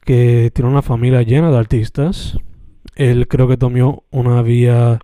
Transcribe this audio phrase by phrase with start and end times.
[0.00, 2.38] que tiene una familia llena de artistas.
[2.96, 5.00] Él creo que tomó una vía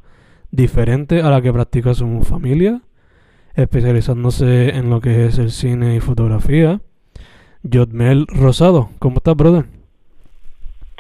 [0.51, 2.83] diferente a la que practica su familia,
[3.55, 6.81] especializándose en lo que es el cine y fotografía.
[7.71, 9.67] Jotmel Rosado, ¿cómo estás, brother?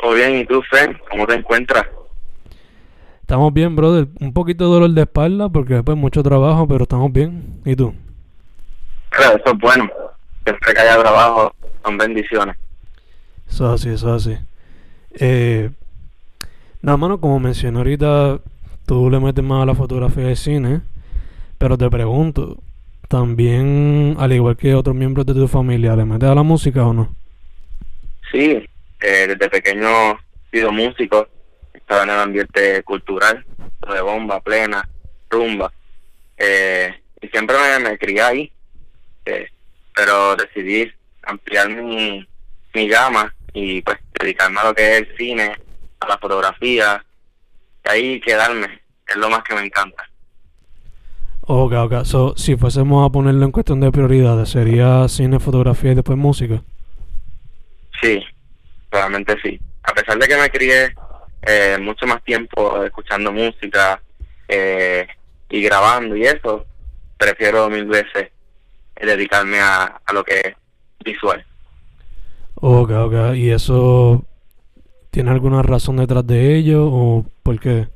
[0.01, 0.99] Todo bien, ¿y tú, Fen?
[1.11, 1.87] ¿Cómo te encuentras?
[3.21, 4.09] Estamos bien, brother.
[4.21, 7.61] Un poquito de dolor de espalda porque después mucho trabajo, pero estamos bien.
[7.65, 7.95] ¿Y tú?
[9.11, 9.91] Claro, eso es bueno.
[10.45, 11.53] Siempre que haya trabajo
[11.85, 12.57] son bendiciones.
[13.49, 14.39] Eso es así, eso es así.
[15.19, 15.71] Eh,
[16.83, 18.39] nada, mano, como mencioné ahorita,
[18.87, 20.81] tú le metes más a la fotografía de cine,
[21.59, 22.59] pero te pregunto,
[23.09, 26.93] ¿también, al igual que otros miembros de tu familia, le metes a la música o
[26.93, 27.15] no?
[28.31, 28.69] Sí,
[29.01, 30.19] eh, desde pequeño he
[30.59, 31.29] sido músico,
[31.73, 33.45] estaba en el ambiente cultural,
[33.93, 34.89] de bomba, plena,
[35.31, 35.73] rumba,
[36.37, 38.53] eh, y siempre me, me crié ahí,
[39.25, 39.49] eh,
[39.95, 42.27] pero decidí ampliar mi,
[42.75, 45.57] mi gama y pues dedicarme a lo que es el cine,
[46.01, 47.03] a la fotografía,
[47.87, 50.07] y ahí quedarme, es lo más que me encanta.
[51.41, 52.05] Ok, ok.
[52.05, 56.63] So, si fuésemos a ponerlo en cuestión de prioridades, ¿sería cine, fotografía y después música?
[58.03, 58.23] Sí,
[58.91, 59.59] realmente sí.
[59.85, 60.95] A pesar de que me crié
[61.41, 64.03] eh, mucho más tiempo escuchando música
[64.49, 65.07] eh,
[65.49, 66.67] y grabando y eso,
[67.17, 68.33] prefiero mil veces
[69.01, 70.55] dedicarme a, a lo que es
[71.03, 71.43] visual.
[72.57, 73.35] Ok, ok.
[73.35, 74.25] ¿Y eso
[75.11, 77.89] tiene alguna razón detrás de ello o por qué?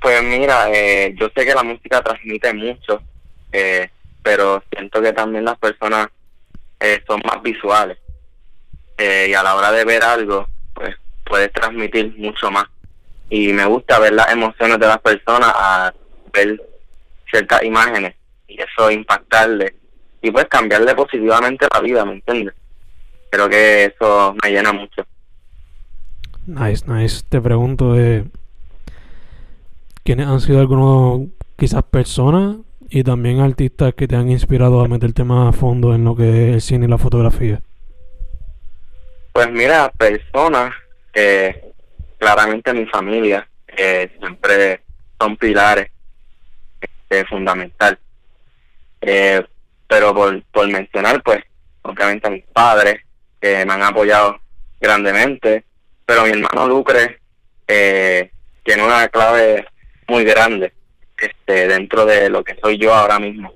[0.00, 3.00] Pues mira, eh, yo sé que la música transmite mucho,
[3.52, 3.88] eh,
[4.22, 6.08] pero siento que también las personas
[6.80, 7.98] eh, son más visuales.
[8.98, 12.64] Eh, y a la hora de ver algo, pues puedes transmitir mucho más.
[13.30, 15.94] Y me gusta ver las emociones de las personas a
[16.32, 16.60] ver
[17.30, 18.14] ciertas imágenes
[18.46, 19.74] y eso impactarle
[20.20, 22.54] y pues cambiarle positivamente la vida, ¿me entiendes?
[23.32, 25.06] Creo que eso me llena mucho.
[26.46, 27.24] Nice, nice.
[27.26, 28.26] Te pregunto, eh,
[30.04, 32.56] ¿quiénes han sido algunos, quizás personas
[32.90, 36.50] y también artistas que te han inspirado a meterte más a fondo en lo que
[36.50, 37.62] es el cine y la fotografía?
[39.32, 40.74] Pues mira, personas
[41.10, 41.72] que
[42.18, 44.82] claramente mi familia eh, siempre
[45.18, 45.90] son pilares
[46.78, 47.98] este, fundamental.
[49.00, 49.42] Eh,
[49.88, 51.42] pero por, por mencionar, pues,
[51.80, 53.00] obviamente a mis padres,
[53.42, 54.40] que me han apoyado
[54.80, 55.64] grandemente,
[56.06, 57.18] pero mi hermano Lucre
[57.66, 58.30] eh,
[58.62, 59.66] tiene una clave
[60.06, 60.72] muy grande
[61.18, 63.52] este dentro de lo que soy yo ahora mismo.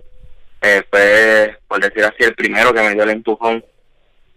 [0.61, 3.65] Eh, fue, por decir así, el primero que me dio el empujón,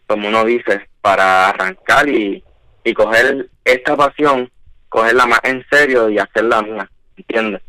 [0.05, 2.43] como uno dice, para arrancar y,
[2.83, 4.51] y coger esta pasión,
[4.87, 7.61] cogerla más en serio y hacerla mía, ¿entiendes?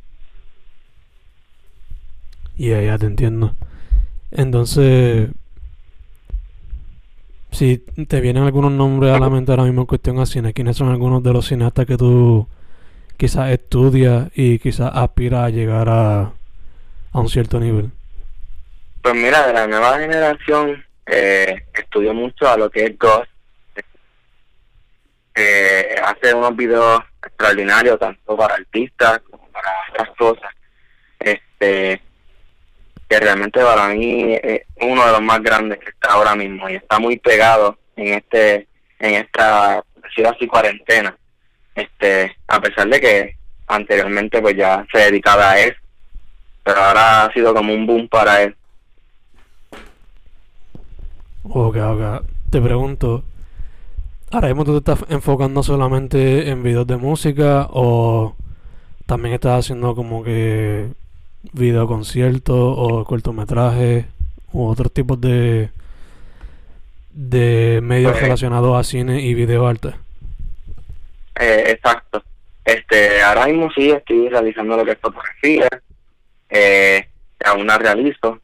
[2.57, 3.55] Ya, ya te entiendo.
[4.33, 5.31] Entonces,
[7.53, 10.77] si te vienen algunos nombres a la mente ahora mismo en cuestión a cine, ¿quiénes
[10.77, 12.49] son algunos de los cineastas que tú
[13.17, 16.33] quizás estudias y quizás aspiras a llegar a,
[17.13, 17.91] a un cierto nivel?
[19.03, 23.31] Pues mira, de la nueva generación eh, estudio mucho a lo que es Ghost.
[25.35, 30.55] Eh, hace unos videos extraordinarios tanto para artistas como para otras cosas.
[31.19, 32.01] Este
[33.11, 36.77] que realmente para mí es uno de los más grandes que está ahora mismo y
[36.77, 38.69] está muy pegado en este
[39.01, 39.83] en esta
[40.15, 41.17] sido así cuarentena.
[41.75, 43.37] Este, a pesar de que
[43.67, 45.75] anteriormente pues ya se dedicaba a él,
[46.63, 48.57] pero ahora ha sido como un boom para él.
[51.45, 52.25] Ok, ok.
[52.51, 53.25] Te pregunto,
[54.31, 58.37] ahora mismo tú te estás enfocando solamente en videos de música o
[59.07, 60.89] también estás haciendo como que
[61.53, 64.07] video conciertos o cortometrajes
[64.53, 65.71] u otros tipos de
[67.13, 69.95] de medios Pues- relacionados a cine y video arte.
[71.39, 72.23] Eh, exacto.
[72.65, 75.69] Este, ahora mismo sí estoy realizando lo que es fotografía,
[76.49, 77.09] eh,
[77.45, 78.41] aún la realizo,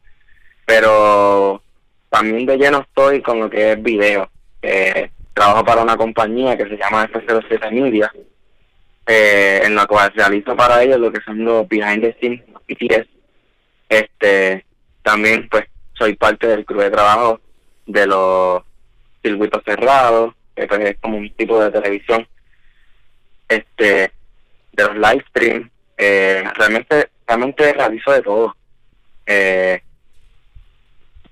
[0.65, 1.61] pero
[2.09, 4.29] también de lleno estoy con lo que es video.
[4.61, 8.11] Eh, trabajo para una compañía que se llama F07 Media,
[9.05, 13.07] eh, en la cual realizo para ellos lo que son los behind the scenes, BTS.
[13.89, 14.65] Este,
[15.01, 17.39] también pues soy parte del crew de trabajo
[17.85, 18.63] de los
[19.21, 22.27] circuitos cerrados, que pues, es como un tipo de televisión
[23.47, 24.11] este
[24.73, 28.55] de los live streams eh, realmente realmente realizo de todo
[29.25, 29.81] eh,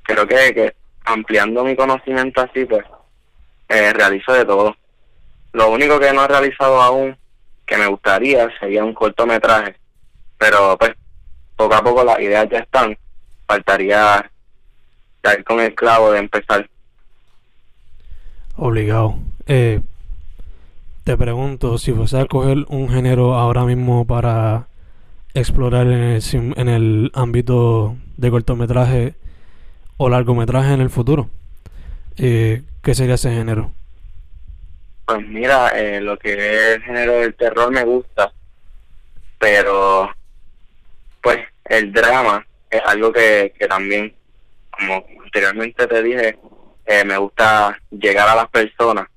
[0.03, 2.85] creo que, que ampliando mi conocimiento así pues
[3.69, 4.75] eh, realizo de todo
[5.53, 7.17] lo único que no he realizado aún
[7.65, 9.75] que me gustaría sería un cortometraje
[10.37, 10.93] pero pues
[11.55, 12.97] poco a poco las ideas ya están
[13.47, 14.29] faltaría
[15.23, 16.67] dar con el clavo de empezar
[18.57, 19.15] Obligado.
[19.47, 19.81] Eh,
[21.03, 24.67] te pregunto, si fuese a coger un género ahora mismo para
[25.33, 26.23] explorar en el,
[26.55, 29.13] en el ámbito de cortometraje
[29.97, 31.29] o largometraje en el futuro,
[32.17, 33.71] eh, ¿qué sería ese género?
[35.05, 38.31] Pues mira, eh, lo que es el género del terror me gusta,
[39.37, 40.09] pero
[41.25, 44.13] pues el drama es algo que, que también,
[44.69, 46.37] como anteriormente te dije,
[46.85, 49.07] eh, me gusta llegar a las personas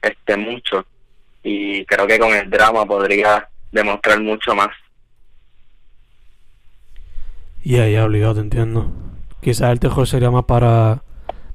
[0.00, 0.86] este mucho
[1.42, 4.70] y creo que con el drama podría demostrar mucho más.
[7.62, 8.90] Ya, ya, obligado, te entiendo.
[9.42, 11.02] Quizás el terror sería más para...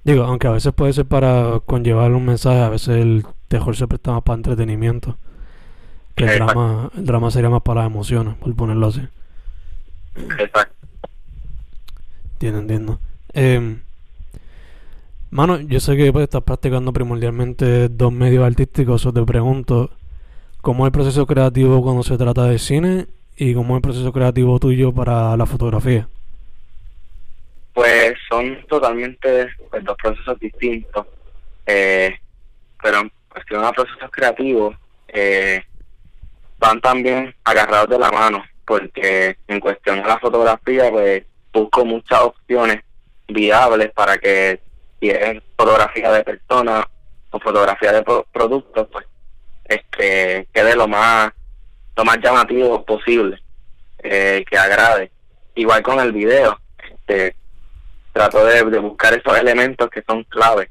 [0.03, 3.87] Digo, aunque a veces puede ser para conllevar un mensaje, a veces el terror se
[3.87, 5.17] presta más para entretenimiento.
[6.15, 9.01] Que el drama, el drama sería más para las emociones, por ponerlo así.
[10.39, 10.75] Exacto.
[12.33, 12.99] Entiendo, entiendo.
[13.33, 13.81] Em,
[15.31, 19.91] mano, yo sé que pues, estás practicando primordialmente dos medios artísticos, o te pregunto,
[20.61, 24.13] ¿cómo es el proceso creativo cuando se trata de cine y cómo es el proceso
[24.13, 26.07] creativo tuyo para la fotografía?
[27.73, 31.05] Pues son totalmente pues, dos procesos distintos,
[31.65, 32.15] eh,
[32.81, 34.75] pero en cuestión a procesos creativos,
[35.07, 35.63] eh,
[36.59, 41.23] van también agarrados de la mano, porque en cuestión a la fotografía, pues
[41.53, 42.83] busco muchas opciones
[43.27, 44.59] viables para que
[44.99, 46.85] si es fotografía de personas
[47.31, 49.05] o fotografía de pro- productos, pues
[49.65, 51.31] este quede lo más
[51.95, 53.41] lo más llamativo posible,
[54.03, 55.11] eh, que agrade.
[55.55, 57.35] Igual con el video, este
[58.13, 60.69] trato de, de buscar esos elementos que son claves,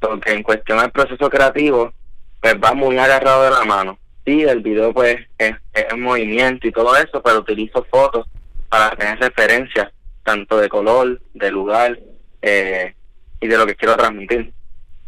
[0.00, 1.92] porque en cuestión del proceso creativo,
[2.40, 3.98] pues va muy agarrado de la mano.
[4.28, 8.26] Sí, el video pues es, es en movimiento y todo eso, pero utilizo fotos
[8.68, 9.90] para tener referencias,
[10.22, 11.98] tanto de color, de lugar
[12.42, 12.94] eh,
[13.40, 14.52] y de lo que quiero transmitir,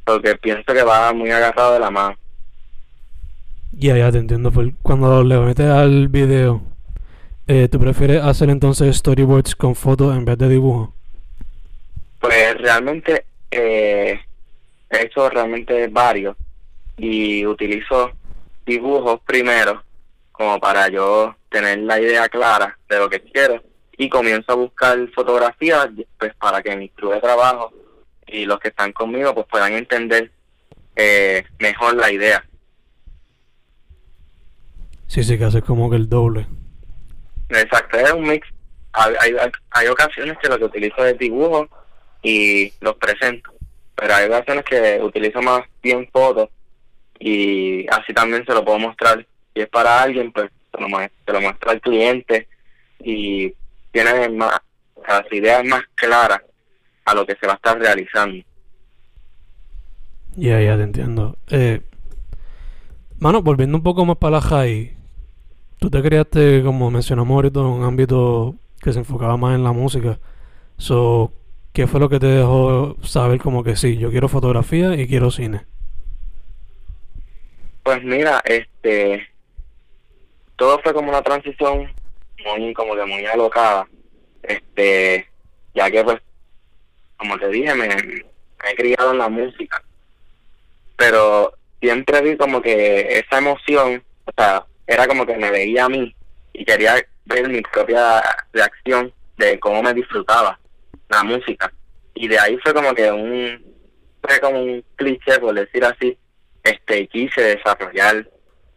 [0.06, 2.16] porque pienso que va muy agarrado de la mano.
[3.72, 4.50] Ya, ya te entiendo.
[4.80, 6.62] cuando le metes al video,
[7.46, 10.94] eh, ¿tú prefieres hacer entonces storyboards con fotos en vez de dibujo?
[12.20, 14.18] Pues realmente eh,
[14.88, 16.38] he hecho realmente varios
[16.96, 18.12] y utilizo
[18.70, 19.82] dibujos primero
[20.30, 23.62] como para yo tener la idea clara de lo que quiero
[23.98, 27.72] y comienzo a buscar fotografías pues para que mi crew de trabajo
[28.26, 30.30] y los que están conmigo pues puedan entender
[30.96, 32.44] eh, mejor la idea.
[35.08, 36.46] Sí, sí, que haces como que el doble.
[37.48, 38.46] Exacto, es un mix.
[38.92, 41.68] Hay, hay, hay ocasiones que lo que utilizo es dibujo
[42.22, 43.50] y los presento,
[43.96, 46.48] pero hay ocasiones que utilizo más bien fotos
[47.20, 49.24] y así también se lo puedo mostrar.
[49.54, 52.48] Si es para alguien, pues se lo, se lo muestro al cliente
[52.98, 53.52] y
[53.92, 54.58] tiene más,
[55.06, 56.40] las ideas más claras
[57.04, 58.42] a lo que se va a estar realizando.
[60.36, 61.36] Ya, ya te entiendo.
[61.50, 61.82] Eh,
[63.18, 64.96] mano, volviendo un poco más para la high,
[65.78, 69.72] tú te criaste, como mencionamos ahorita, en un ámbito que se enfocaba más en la
[69.72, 70.18] música.
[70.78, 71.32] So,
[71.72, 75.30] ¿qué fue lo que te dejó saber como que sí, yo quiero fotografía y quiero
[75.30, 75.66] cine?
[77.90, 79.28] Pues mira, este,
[80.54, 81.92] todo fue como una transición
[82.44, 83.88] muy, como que muy alocada,
[84.44, 85.28] este,
[85.74, 86.18] ya que pues,
[87.16, 89.82] como te dije, me, me he criado en la música,
[90.96, 95.88] pero siempre vi como que esa emoción, o sea, era como que me veía a
[95.88, 96.14] mí
[96.52, 96.94] y quería
[97.24, 100.60] ver mi propia reacción de cómo me disfrutaba
[101.08, 101.72] la música.
[102.14, 103.60] Y de ahí fue como que un,
[104.22, 106.16] fue como un cliché, por decir así,
[106.62, 108.28] este, quise desarrollar,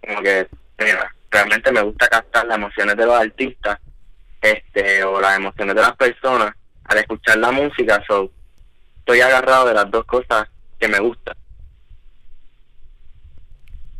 [0.05, 0.47] como que,
[0.79, 3.79] mira, realmente me gusta captar las emociones de los artistas,
[4.41, 6.53] este, o las emociones de las personas
[6.85, 8.29] al escuchar la música, so,
[8.99, 10.47] estoy agarrado de las dos cosas
[10.79, 11.35] que me gustan.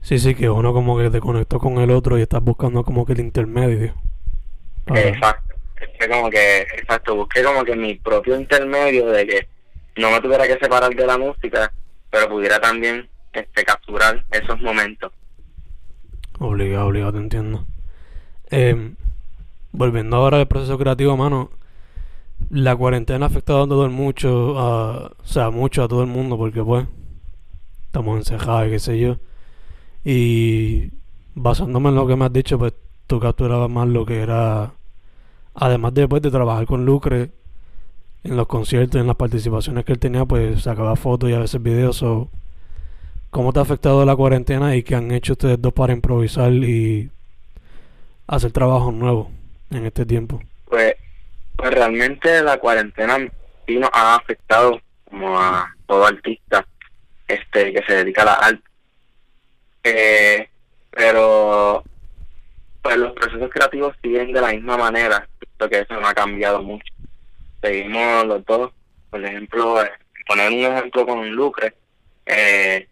[0.01, 3.05] Sí, sí, que uno como que te conectó con el otro y estás buscando como
[3.05, 3.95] que el intermedio.
[4.87, 5.55] Exacto.
[5.79, 9.47] Es como que, exacto, busqué como que mi propio intermedio de que
[9.95, 11.71] no me tuviera que separar de la música,
[12.09, 15.11] pero pudiera también este capturar esos momentos.
[16.39, 17.65] Obligado, obligado, te entiendo.
[18.51, 18.93] Eh,
[19.71, 21.49] volviendo ahora al proceso creativo, mano,
[22.49, 26.37] la cuarentena ha afectado a todo mucho, a, o sea, mucho a todo el mundo
[26.37, 26.85] porque pues
[27.85, 29.17] estamos encejados y qué sé yo.
[30.03, 30.91] Y
[31.35, 32.73] basándome en lo que me has dicho, pues
[33.07, 34.73] tú capturabas más lo que era,
[35.55, 37.31] además de, pues, de trabajar con Lucre
[38.23, 41.61] en los conciertos, en las participaciones que él tenía, pues sacaba fotos y a veces
[41.61, 42.01] videos.
[42.03, 42.29] O,
[43.33, 47.09] ¿Cómo te ha afectado la cuarentena y qué han hecho ustedes dos para improvisar y
[48.27, 49.31] hacer trabajo nuevo
[49.71, 50.39] en este tiempo?
[50.65, 50.93] Pues,
[51.55, 53.17] pues realmente la cuarentena
[53.65, 56.63] sí nos ha afectado como a todo artista
[57.27, 58.69] este que se dedica a la arte.
[59.83, 60.47] Eh,
[60.91, 61.83] pero
[62.83, 66.61] pues los procesos creativos siguen de la misma manera, Creo que eso no ha cambiado
[66.61, 66.93] mucho.
[67.63, 68.71] Seguimos los dos,
[69.09, 69.89] por ejemplo, eh,
[70.27, 71.73] poner un ejemplo con Lucre,
[72.27, 72.87] eh,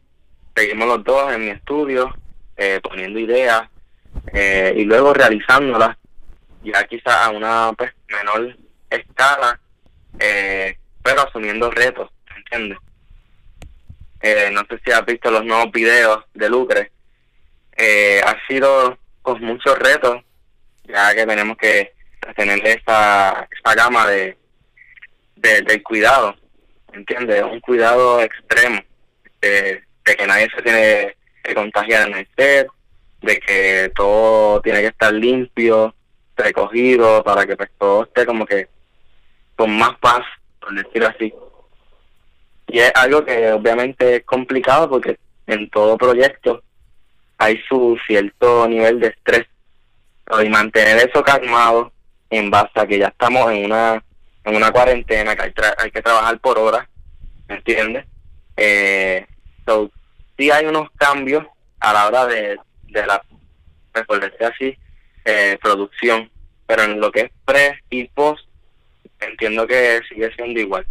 [0.61, 2.13] seguimos los dos en mi estudio,
[2.55, 3.63] eh, poniendo ideas
[4.31, 5.97] eh, y luego realizándolas,
[6.63, 8.55] ya quizás a una pues, menor
[8.87, 9.59] escala,
[10.19, 12.77] eh, pero asumiendo retos, ¿entiendes?
[14.21, 16.91] Eh, no sé si has visto los nuevos videos de Lucre.
[17.75, 20.23] Eh, ha sido con muchos retos,
[20.83, 21.95] ya que tenemos que
[22.35, 24.37] tener esa, esa gama de,
[25.37, 26.35] de del cuidado,
[26.93, 27.43] ¿entiendes?
[27.43, 28.79] Un cuidado extremo,
[29.41, 32.67] de, de que nadie se tiene que contagiar en el set,
[33.21, 35.93] de que todo tiene que estar limpio,
[36.35, 38.67] recogido, para que pues, todo esté como que
[39.55, 40.25] con más paz,
[40.59, 41.33] por decirlo así.
[42.67, 46.63] Y es algo que obviamente es complicado porque en todo proyecto
[47.37, 49.47] hay su cierto nivel de estrés.
[50.41, 51.91] Y mantener eso calmado
[52.29, 54.01] en base a que ya estamos en una
[54.43, 56.87] en una cuarentena, que hay, hay que trabajar por horas,
[57.47, 58.05] ¿me entiendes?
[58.57, 59.27] Eh,
[59.71, 59.91] so,
[60.37, 61.45] sí hay unos cambios
[61.79, 62.57] a la hora de,
[62.89, 63.23] de la,
[64.07, 64.77] por decir así,
[65.25, 66.29] eh, producción,
[66.67, 68.45] pero en lo que es pre y post,
[69.19, 70.85] entiendo que sigue siendo igual.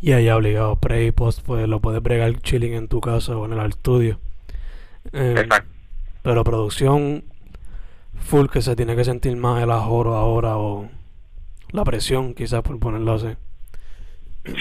[0.00, 3.44] Y allá obligado, pre y post, pues lo puedes bregar chilling en tu casa o
[3.44, 4.18] en el estudio.
[5.12, 5.70] Eh, Exacto.
[6.22, 7.24] pero producción
[8.14, 10.88] full que se tiene que sentir más el ajoro ahora o
[11.72, 13.28] la presión, quizás por ponerlo así.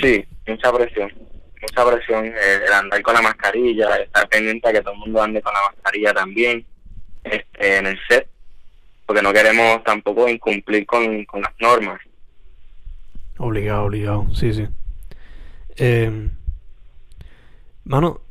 [0.02, 1.12] Sí, mucha presión.
[1.62, 2.26] Mucha presión.
[2.26, 5.54] eh, el andar con la mascarilla, estar pendiente a que todo el mundo ande con
[5.54, 6.66] la mascarilla también
[7.24, 8.28] este, en el set,
[9.06, 12.00] porque no queremos tampoco incumplir con, con las normas.
[13.38, 14.68] Obligado, obligado, sí, sí.
[15.78, 16.30] Eh,
[17.86, 18.22] mano,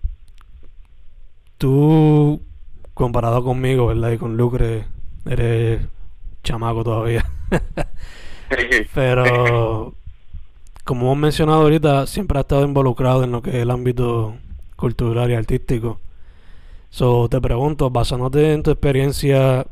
[1.56, 2.42] tú,
[2.94, 4.12] comparado conmigo, ¿verdad?
[4.12, 4.85] Y con Lucre,
[5.26, 5.80] eres
[6.42, 7.25] chamaco todavía.
[8.94, 9.94] Pero,
[10.88, 14.38] como hemos mencionado ahorita, siempre has estado involucrado en lo que es el ámbito
[14.75, 16.00] cultural y artístico.
[16.88, 19.66] So, te pregunto, basándote en tu experiencia,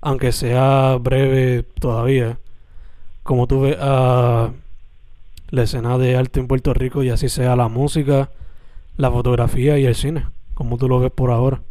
[0.00, 2.38] aunque sea breve todavía,
[3.24, 4.52] como tú ves a
[5.50, 8.30] la escena de arte en Puerto Rico y así sea la música,
[8.96, 11.62] la fotografía y el cine, como tú lo ves por ahora.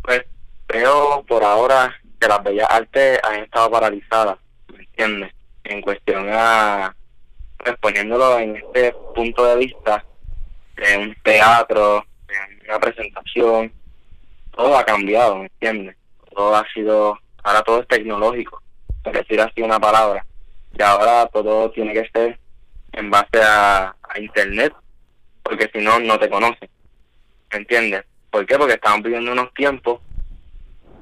[0.00, 0.22] Pues
[0.68, 4.38] veo por ahora que las bellas artes han estado paralizadas,
[4.72, 5.34] ¿me entiendes?
[5.64, 6.94] En cuestión a,
[7.66, 10.04] pues poniéndolo en este punto de vista,
[10.76, 13.72] de un teatro, de una presentación,
[14.52, 15.96] todo ha cambiado, ¿me entiendes?
[16.32, 18.62] Todo ha sido, ahora todo es tecnológico,
[19.02, 20.24] por decir así una palabra,
[20.78, 22.38] y ahora todo tiene que ser
[22.92, 24.72] en base a, internet,
[25.42, 26.70] porque si no, no te conocen,
[27.52, 28.04] ¿me entiendes?
[28.30, 28.56] ¿Por qué?
[28.56, 30.00] Porque estamos viviendo unos tiempos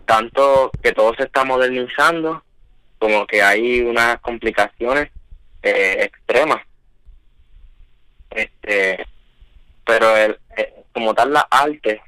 [0.04, 2.42] tanto que todo se está modernizando
[2.98, 5.10] como que hay unas complicaciones
[5.64, 6.10] eh,
[8.30, 9.06] este
[9.84, 12.00] pero el, eh, como tal la arte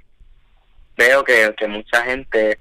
[0.97, 2.59] veo que, que mucha gente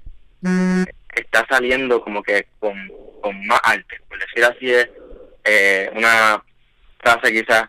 [1.14, 2.76] está saliendo como que con,
[3.22, 4.88] con más arte por decir así es
[5.44, 6.44] eh, una
[6.98, 7.68] frase quizás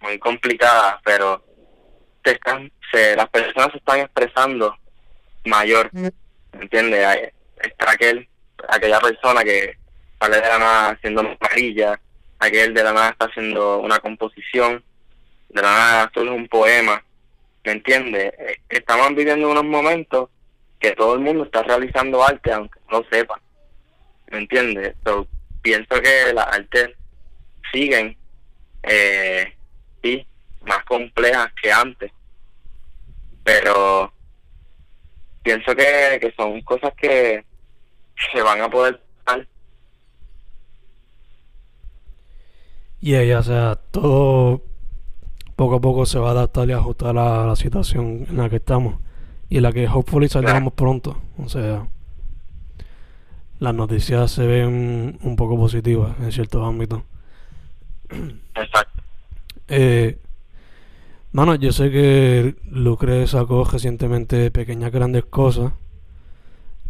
[0.00, 1.44] muy complicada pero
[2.24, 4.76] se están se, las personas se están expresando
[5.44, 5.90] mayor,
[6.52, 7.32] ¿entiendes?
[7.62, 8.28] Está aquel,
[8.68, 9.76] aquella persona que
[10.18, 12.00] sale de la nada haciendo amarilla,
[12.40, 14.82] aquel de la nada está haciendo una composición,
[15.50, 17.04] de la nada solo un poema,
[17.64, 18.32] ¿me entiendes?
[18.38, 20.30] Eh, estamos viviendo unos momentos
[20.78, 23.40] que todo el mundo está realizando arte aunque no sepa,
[24.30, 24.94] ¿me entiendes?
[25.04, 25.28] So,
[25.60, 26.90] pienso que las artes
[27.70, 28.16] siguen,
[28.82, 29.54] eh,
[30.02, 30.26] sí,
[30.62, 32.10] más complejas que antes,
[33.44, 34.12] pero
[35.42, 37.44] pienso que, que son cosas que
[38.32, 39.00] se van a poder.
[43.00, 44.62] Y ella, o sea, todo
[45.56, 48.56] poco a poco se va a adaptar y ajustar a la situación en la que
[48.56, 48.96] estamos
[49.48, 51.16] y en la que hopefully saldremos pronto.
[51.38, 51.88] O sea,
[53.58, 57.02] las noticias se ven un poco positivas en ciertos ámbitos.
[58.54, 59.02] Exacto.
[59.68, 60.18] Eh,
[61.32, 65.72] mano, yo sé que Lucre sacó recientemente pequeñas grandes cosas.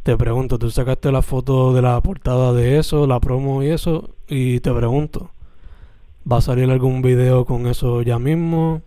[0.02, 4.14] Te pregunto, tú sacaste la foto de la portada de eso, la promo y eso,
[4.28, 5.30] y te pregunto,
[6.30, 8.82] ¿va a salir algún video con eso ya mismo?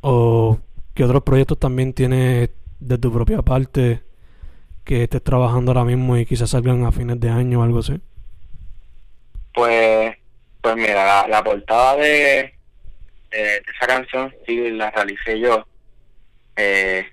[0.00, 0.58] ¿O
[0.94, 4.02] qué otros proyectos también tienes de tu propia parte
[4.84, 8.00] que estés trabajando ahora mismo y quizás salgan a fines de año o algo así?
[9.54, 10.16] Pues,
[10.60, 12.54] pues mira, la, portada de,
[13.30, 15.66] esa canción sí la realicé yo.
[16.56, 17.06] Eh,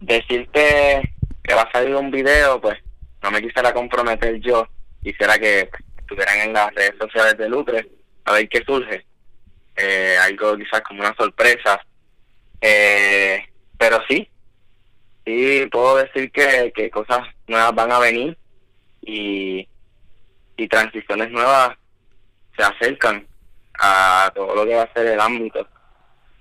[0.00, 2.78] decirte que va a salir un video, pues
[3.22, 4.66] no me quisiera comprometer yo.
[5.02, 5.68] Quisiera que
[6.04, 7.88] estuvieran en las redes sociales de Lucre
[8.24, 9.04] a ver qué surge.
[9.76, 11.80] Eh, algo quizás como una sorpresa.
[12.60, 13.42] Eh,
[13.76, 14.28] pero sí,
[15.24, 18.38] sí puedo decir que, que cosas nuevas van a venir
[19.02, 19.66] y,
[20.56, 21.76] y transiciones nuevas
[22.56, 23.26] se acercan
[23.78, 25.66] a todo lo que va a ser el ámbito,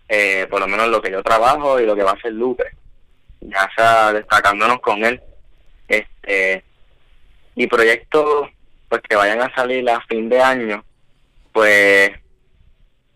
[0.08, 2.72] eh, por lo menos lo que yo trabajo y lo que va a ser Lucre,
[3.42, 5.22] ya sea destacándonos con él.
[5.88, 6.64] Este,
[7.56, 8.50] y proyectos
[8.94, 10.86] pues que vayan a salir a fin de año,
[11.52, 12.12] pues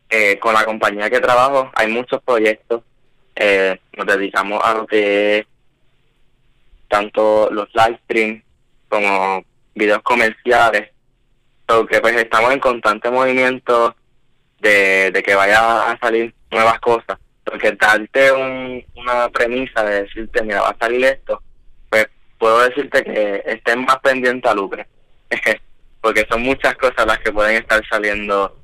[0.10, 2.82] eh, con la compañía que trabajo hay muchos proyectos.
[3.36, 5.46] Eh, nos dedicamos a lo que
[6.88, 8.44] tanto los live streams
[8.90, 10.90] como videos comerciales,
[11.68, 13.96] porque pues estamos en constante movimiento
[14.60, 20.42] de, de que vaya a salir nuevas cosas, porque darte un, una premisa de decirte,
[20.42, 21.40] mira, va a salir esto,
[21.92, 22.08] pues
[22.40, 24.88] puedo decirte que estén más pendientes a Lucre,
[26.08, 28.56] porque son muchas cosas las que pueden estar saliendo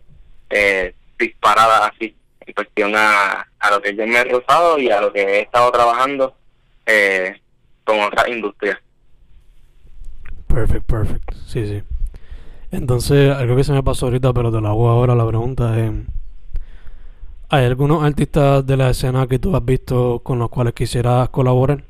[0.49, 5.01] eh, disparadas así en cuestión a, a lo que yo me he rozado y a
[5.01, 6.38] lo que he estado trabajando
[6.86, 7.36] eh,
[7.84, 8.77] con otras industrias.
[10.47, 11.34] Perfect, perfect.
[11.45, 11.84] Sí, sí.
[12.71, 15.91] Entonces, algo que se me pasó ahorita, pero te lo hago ahora la pregunta es...
[17.49, 21.84] ¿Hay algunos artistas de la escena que tú has visto con los cuales quisieras colaborar?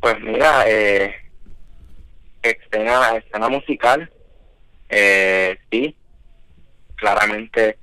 [0.00, 1.14] Pues mira, eh,
[2.42, 4.10] escena, escena musical,
[4.88, 5.94] eh, sí,
[6.94, 7.78] claramente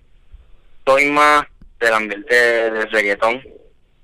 [0.86, 1.46] soy más
[1.80, 3.42] del ambiente de reggaetón,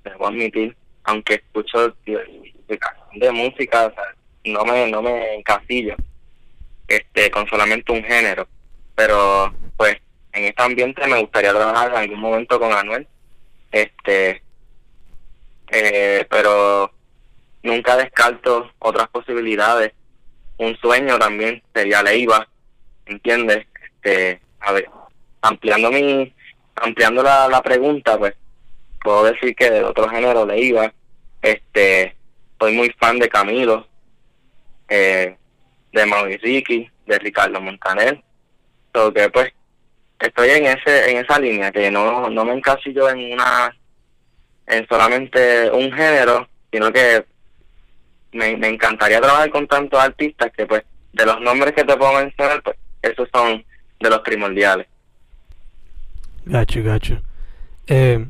[0.04, 3.94] debo admitir, aunque escucho de música,
[4.46, 5.96] no me no me encasillo
[6.88, 8.48] este con solamente un género,
[8.96, 9.98] pero pues
[10.34, 13.08] en este ambiente me gustaría trabajar en algún momento con Anuel,
[13.72, 14.42] este,
[15.72, 16.92] eh, pero
[17.64, 19.94] nunca descarto otras posibilidades.
[20.60, 22.48] Un sueño también sería Leiva,
[23.06, 23.66] ¿entiendes?
[23.84, 24.90] Este, a ver,
[25.42, 26.34] ampliando mi
[26.76, 28.36] ampliando la, la pregunta, pues
[29.02, 30.94] puedo decir que de otro género le iba.
[31.42, 32.16] Este,
[32.60, 33.88] soy muy fan de Camilo,
[34.90, 35.36] eh,
[35.94, 38.22] de Mauricio de Ricardo Montaner.
[38.94, 39.52] So que pues
[40.20, 43.74] estoy en ese en esa línea que no no me encasillo en una
[44.68, 47.26] en solamente un género, sino que
[48.32, 52.14] me, me encantaría trabajar con tantos artistas que pues de los nombres que te puedo
[52.14, 53.64] mencionar, pues esos son
[54.00, 54.88] de los primordiales.
[56.46, 57.22] Gacho, gacho.
[57.88, 58.26] Eh,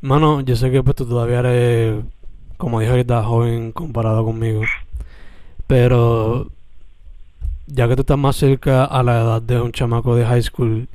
[0.00, 2.04] mano, yo sé que pues tú todavía eres,
[2.56, 4.62] como dije ahorita, joven comparado conmigo.
[5.66, 6.50] Pero
[7.66, 10.88] ya que tú estás más cerca a la edad de un chamaco de high school,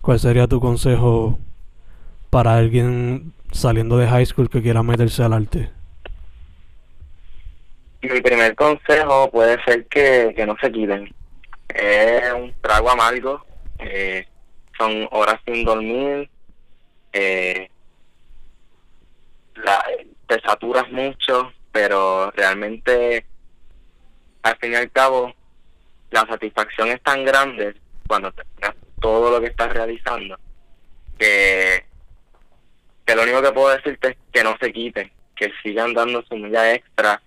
[0.00, 1.38] ¿cuál sería tu consejo
[2.30, 5.70] para alguien saliendo de high school que quiera meterse al arte?
[8.02, 11.14] Mi primer consejo puede ser que, que no se quiten.
[11.68, 13.44] Es un trago amargo.
[13.78, 14.26] Eh,
[14.76, 16.28] son horas sin dormir,
[17.12, 17.68] eh,
[19.54, 19.84] la,
[20.26, 23.26] te saturas mucho, pero realmente
[24.42, 25.32] al fin y al cabo
[26.10, 30.38] la satisfacción es tan grande cuando terminas todo lo que estás realizando
[31.18, 31.84] que
[33.06, 36.36] que lo único que puedo decirte es que no se quiten, que sigan dando su
[36.36, 37.20] milla extra,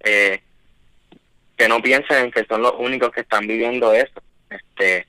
[0.00, 0.42] eh,
[1.56, 4.22] que no piensen en que son los únicos que están viviendo eso.
[4.50, 5.06] Este,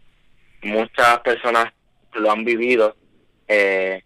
[0.63, 1.73] muchas personas
[2.13, 2.95] lo han vivido
[3.47, 4.03] eh,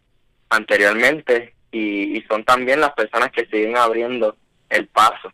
[0.49, 4.35] anteriormente y, y son también las personas que siguen abriendo
[4.69, 5.31] el paso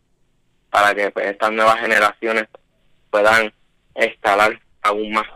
[0.69, 2.47] para que pues, estas nuevas generaciones
[3.09, 3.53] puedan
[3.95, 5.27] escalar aún más.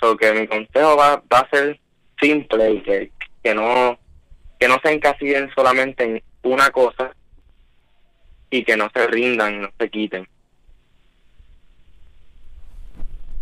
[0.00, 1.78] So que mi consejo va, va a ser
[2.20, 3.10] simple y que,
[3.42, 3.98] que no
[4.58, 7.14] que no se encasillen solamente en una cosa
[8.56, 10.26] y que no se rindan, no se quiten.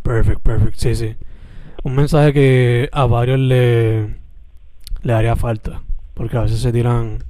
[0.03, 1.17] Perfect, perfect, sí, sí.
[1.83, 4.17] Un mensaje que a varios le,
[5.03, 5.83] le haría falta,
[6.15, 7.25] porque a veces se tiran,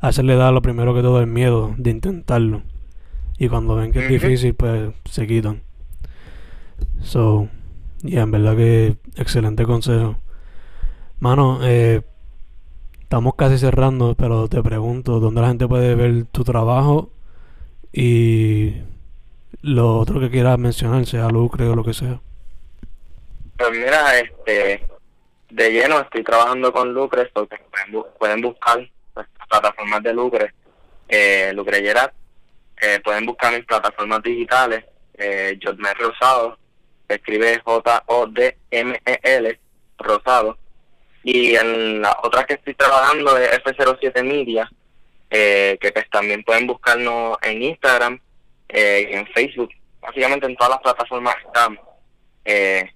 [0.00, 2.62] a veces le da lo primero que todo el miedo de intentarlo.
[3.38, 5.62] Y cuando ven que es difícil, pues se quitan.
[7.02, 7.48] So,
[8.02, 10.16] y en verdad que excelente consejo.
[11.18, 12.02] Mano, eh,
[13.06, 17.12] estamos casi cerrando, pero te pregunto, ¿dónde la gente puede ver tu trabajo?
[17.92, 18.82] Y
[19.62, 22.18] lo otro que quieras mencionar, sea lucre o lo que sea.
[23.56, 24.84] Pues mira, este,
[25.50, 30.52] de lleno estoy trabajando con Lucre, porque pueden, pueden buscar las plataformas de Lucre,
[31.08, 35.56] eh, Lucre eh, pueden buscar mis plataformas digitales, eh,
[35.96, 36.58] Rosado,
[37.08, 39.60] escribe J-O-D-M-E-L,
[39.96, 40.58] Rosado,
[41.26, 44.70] y en la otra que estoy trabajando es F07 Media,
[45.28, 48.20] eh, que pues también pueden buscarnos en Instagram
[48.68, 51.80] eh, en Facebook, básicamente en todas las plataformas estamos.
[52.44, 52.88] Eh,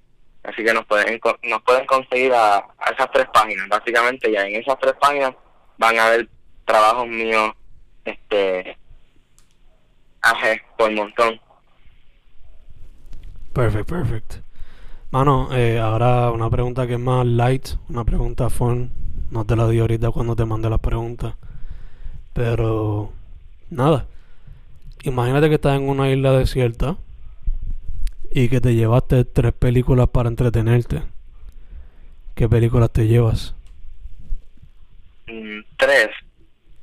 [0.42, 4.56] Así que nos pueden nos pueden conseguir a, a esas tres páginas, básicamente, ya en
[4.56, 5.34] esas tres páginas
[5.76, 6.28] van a ver
[6.64, 7.52] trabajos míos,
[8.04, 8.78] este,
[10.22, 11.38] aje, por montón.
[13.52, 14.49] Perfect, perfect.
[15.10, 18.90] Mano, eh, ahora una pregunta que es más light, una pregunta fun.
[19.30, 21.34] No te la di ahorita cuando te mandé las preguntas.
[22.32, 23.12] Pero,
[23.70, 24.06] nada.
[25.02, 26.96] Imagínate que estás en una isla desierta
[28.32, 31.02] y que te llevaste tres películas para entretenerte.
[32.34, 33.54] ¿Qué películas te llevas?
[35.26, 36.08] Mm, tres,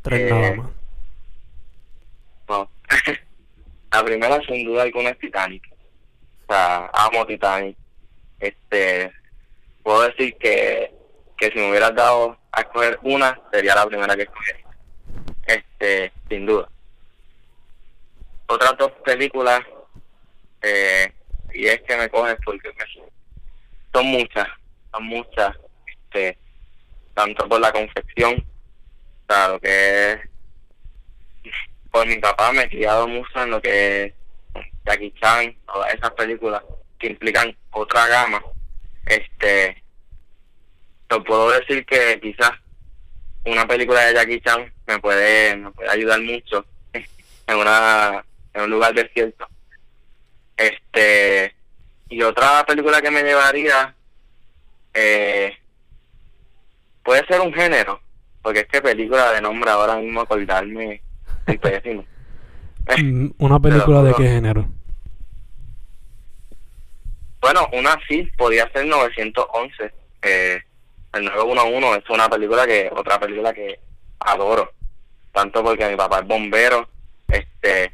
[0.02, 0.70] Tres Eh, nada más.
[2.50, 2.70] no.
[3.92, 5.64] La primera, sin duda alguna, es Titanic.
[6.48, 7.78] O sea, amo Titanic.
[8.40, 9.12] Este,
[9.84, 10.94] puedo decir que,
[11.38, 14.66] que si me hubieras dado a escoger una, sería la primera que escogería.
[15.46, 16.70] Este, sin duda.
[18.48, 19.62] Otras dos películas,
[20.62, 21.12] eh,
[21.54, 23.04] y es que me coges porque me-
[23.94, 24.48] son muchas,
[24.92, 26.38] son muchas, este,
[27.14, 30.20] tanto por la confección, o sea, lo que es
[31.92, 34.14] por mi papá me he criado mucho en lo que es
[34.86, 36.62] Jackie Chan, todas esas películas
[36.98, 38.42] que implican otra gama.
[39.06, 39.84] Este,
[41.08, 42.52] te puedo decir que quizás
[43.46, 48.70] una película de Jackie Chan me puede, me puede ayudar mucho en una en un
[48.72, 49.48] lugar desierto.
[50.58, 51.54] Este,
[52.10, 53.96] y otra película que me llevaría
[54.94, 55.56] eh,
[57.04, 58.02] puede ser un género,
[58.42, 61.02] porque es que película de nombre ahora mismo acordarme
[61.46, 62.06] es pésimo.
[62.98, 64.66] Mm, ¿Una película de qué género?
[67.42, 69.94] Bueno, una sí, podía ser 911.
[70.24, 70.62] Eh,
[71.14, 73.80] el 911 es una película que, otra película que
[74.20, 74.72] adoro.
[75.32, 76.90] Tanto porque mi papá es bombero,
[77.28, 77.92] este,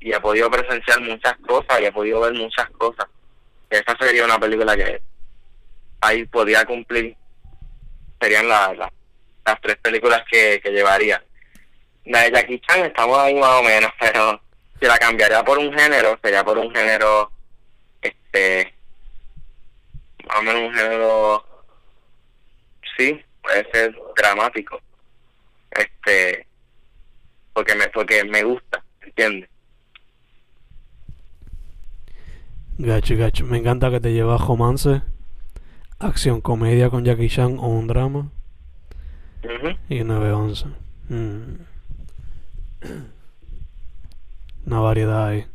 [0.00, 3.06] y he podido presenciar muchas cosas y he podido ver muchas cosas.
[3.70, 5.00] Esa sería una película que
[6.02, 7.16] ahí podía cumplir.
[8.20, 8.92] Serían la- la-
[9.46, 11.22] las tres películas que, que llevaría.
[12.04, 14.40] La de Jackie Chan estamos ahí más o menos, pero
[14.80, 17.32] si la cambiaría por un género, sería por un género
[18.32, 18.74] este
[20.26, 21.44] más o menos un género
[22.96, 24.80] sí puede ser dramático
[25.70, 26.46] este
[27.52, 29.48] porque me porque me gusta ¿entiendes?
[32.80, 33.44] Gacho, gacho.
[33.44, 35.02] Me encanta que te llevas romance,
[35.98, 38.30] acción, comedia con Jackie Chan o un drama.
[39.88, 40.66] Y 911.
[41.08, 41.66] Mm.
[44.66, 45.46] Una variedad ahí.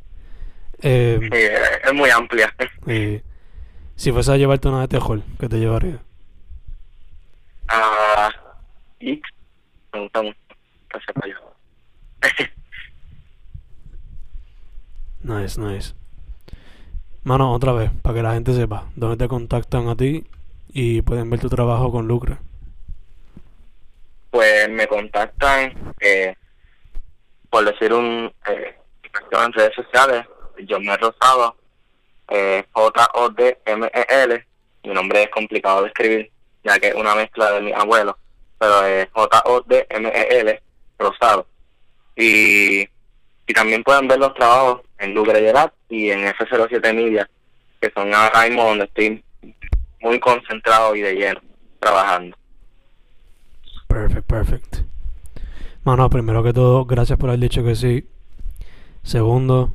[0.84, 2.54] Eh, Sí, es, muy amplia
[2.88, 3.22] y
[3.96, 6.00] si fuese a llevarte una de terror, ¿qué te llevaría?
[7.70, 8.30] ah
[9.00, 9.22] y
[9.94, 10.38] me gusta mucho
[15.24, 15.94] Nice, nice.
[17.24, 20.26] Mano, otra vez, para que la gente sepa, dónde te contactan a ti
[20.68, 22.38] y pueden ver tu trabajo con Lucre.
[24.32, 26.36] pues me contactan eh,
[27.50, 28.76] por decir un eh,
[29.32, 30.26] en redes sociales
[30.68, 31.56] John Me Rosado
[32.30, 34.46] eh, J-O-D-M-E-L
[34.84, 36.32] mi nombre es complicado de escribir
[36.64, 38.18] ya que es una mezcla de mi abuelo
[38.64, 40.62] pero es J-O-D-M-E-L,
[40.98, 41.48] Rosado.
[42.16, 47.30] Y, y también pueden ver los trabajos en Lucre Gerat y en F07 Media,
[47.82, 49.24] que son ahora mismo donde estoy
[50.00, 51.42] muy concentrado y de lleno
[51.80, 52.38] trabajando.
[53.88, 54.76] Perfect, perfect.
[55.84, 58.08] Mano, primero que todo, gracias por haber dicho que sí.
[59.04, 59.72] Segundo,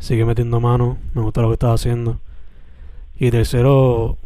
[0.00, 2.20] sigue metiendo mano, me gusta lo que estás haciendo.
[3.16, 4.18] Y tercero,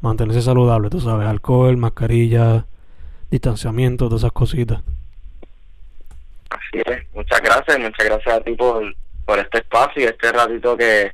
[0.00, 2.66] mantenerse saludable, tú sabes, alcohol, mascarilla,
[3.30, 4.80] distanciamiento, todas esas cositas.
[6.50, 10.76] Así es, muchas gracias, muchas gracias a ti por, por este espacio y este ratito
[10.76, 11.12] que,